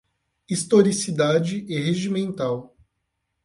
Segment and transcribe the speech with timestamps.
[0.49, 2.75] Historicidade e regimental